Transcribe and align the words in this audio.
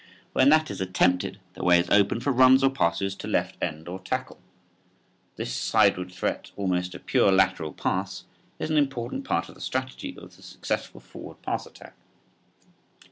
When 0.33 0.49
that 0.49 0.71
is 0.71 0.81
attempted 0.81 1.39
the 1.53 1.63
way 1.63 1.79
is 1.79 1.87
open 1.91 2.21
for 2.21 2.31
runs 2.31 2.63
or 2.63 2.71
passes 2.71 3.13
to 3.17 3.27
left 3.27 3.55
end 3.61 3.87
or 3.87 3.99
tackle. 3.99 4.39
This 5.35 5.53
sideward 5.53 6.11
threat, 6.11 6.49
almost 6.55 6.95
a 6.95 6.99
pure 6.99 7.31
lateral 7.31 7.71
pass, 7.71 8.23
is 8.57 8.71
an 8.71 8.77
important 8.77 9.25
part 9.25 9.47
of 9.47 9.53
the 9.53 9.61
strategy 9.61 10.17
of 10.17 10.35
the 10.37 10.41
successful 10.41 11.01
forward 11.01 11.39
pass 11.43 11.67
attack. 11.67 11.93